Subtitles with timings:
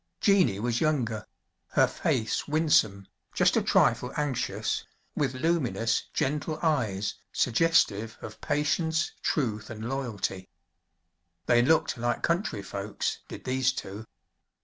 [0.19, 1.27] Jeannie was younger;
[1.73, 3.05] her face winsome,
[3.35, 4.83] just a trifle anxious,
[5.15, 10.49] with luminous, gentle eyes, suggestive of patience, truth and loyalty.
[11.45, 14.07] They looked like country folks, did these two.